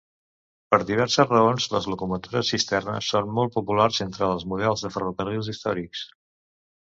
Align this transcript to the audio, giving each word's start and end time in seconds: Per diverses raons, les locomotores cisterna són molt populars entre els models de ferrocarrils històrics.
Per 0.73 0.77
diverses 0.91 1.27
raons, 1.31 1.65
les 1.73 1.87
locomotores 1.93 2.47
cisterna 2.53 2.95
són 3.09 3.29
molt 3.39 3.53
populars 3.57 4.01
entre 4.07 4.29
els 4.37 4.45
models 4.53 4.87
de 4.87 4.91
ferrocarrils 4.97 5.51
històrics. 5.55 6.03